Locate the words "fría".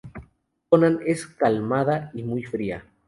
2.43-2.83